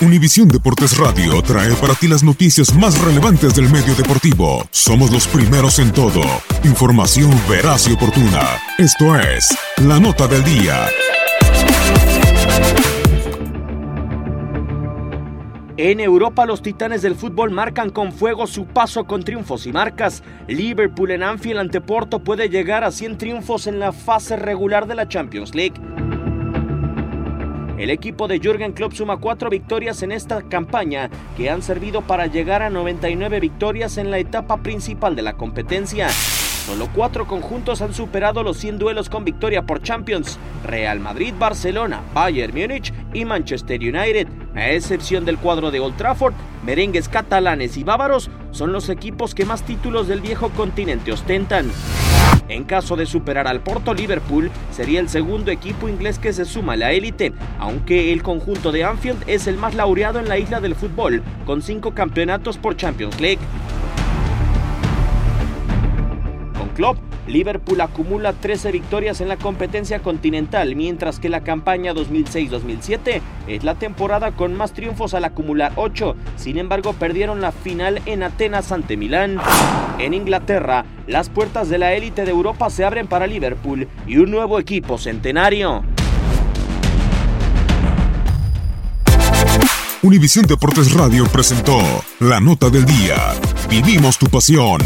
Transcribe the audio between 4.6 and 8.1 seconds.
Somos los primeros en todo. Información veraz y